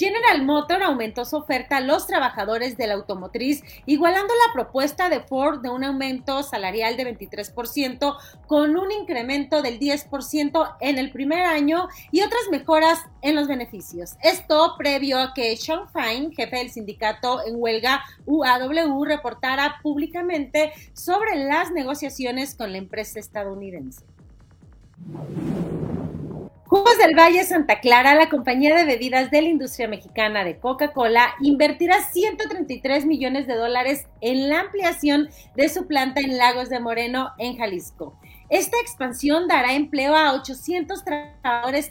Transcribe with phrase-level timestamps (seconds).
[0.00, 5.20] General Motor aumentó su oferta a los trabajadores de la automotriz, igualando la propuesta de
[5.20, 8.16] Ford de un aumento salarial de 23%
[8.46, 14.16] con un incremento del 10% en el primer año y otras mejoras en los beneficios.
[14.22, 21.44] Esto previo a que Sean Fine, jefe del sindicato en huelga UAW, reportara públicamente sobre
[21.44, 24.06] las negociaciones con la empresa estadounidense.
[26.70, 31.34] Jugos del Valle Santa Clara, la compañía de bebidas de la industria mexicana de Coca-Cola,
[31.40, 37.30] invertirá 133 millones de dólares en la ampliación de su planta en Lagos de Moreno,
[37.38, 38.16] en Jalisco.
[38.50, 41.90] Esta expansión dará empleo a 800 trabajadores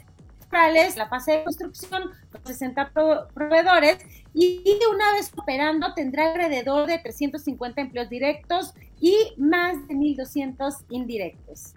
[0.96, 2.90] la fase de construcción, 60
[3.34, 3.98] proveedores
[4.32, 11.74] y una vez operando tendrá alrededor de 350 empleos directos y más de 1.200 indirectos.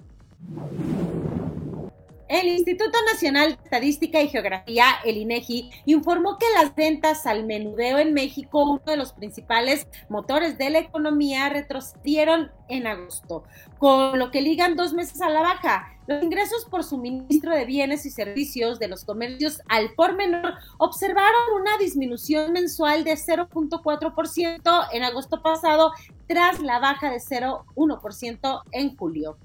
[2.34, 7.99] El Instituto Nacional de Estadística y Geografía, el INEGI, informó que las ventas al menudeo
[7.99, 13.43] en México, uno de los principales motores de la economía, retrocedieron en agosto,
[13.77, 15.95] con lo que ligan dos meses a la baja.
[16.07, 21.62] Los ingresos por suministro de bienes y servicios de los comercios al por menor observaron
[21.62, 25.91] una disminución mensual de 0.4% en agosto pasado,
[26.25, 29.37] tras la baja de 0.1% en julio.